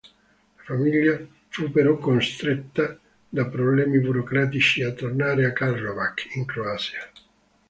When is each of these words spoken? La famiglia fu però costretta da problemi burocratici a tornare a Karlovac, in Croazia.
La 0.57 0.63
famiglia 0.63 1.23
fu 1.49 1.69
però 1.69 1.95
costretta 1.99 2.99
da 3.29 3.45
problemi 3.47 3.99
burocratici 3.99 4.81
a 4.81 4.93
tornare 4.93 5.45
a 5.45 5.53
Karlovac, 5.53 6.27
in 6.37 6.45
Croazia. 6.45 7.07